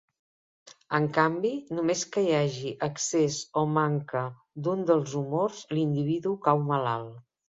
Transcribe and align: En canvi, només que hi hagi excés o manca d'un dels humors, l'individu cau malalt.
En 0.99 1.03
canvi, 1.17 1.49
només 1.79 1.99
que 2.15 2.23
hi 2.27 2.31
hagi 2.37 2.71
excés 2.87 3.37
o 3.61 3.63
manca 3.75 4.23
d'un 4.69 4.81
dels 4.93 5.15
humors, 5.21 5.63
l'individu 5.79 6.37
cau 6.49 6.65
malalt. 6.73 7.23